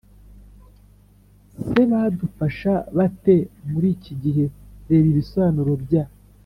se 1.67 1.79
badufasha 1.91 2.73
bate 2.97 3.35
muri 3.71 3.87
iki 3.95 4.13
gihe 4.23 4.45
Reba 4.87 5.07
Ibisobanuro 5.13 5.73
bya 5.83 6.03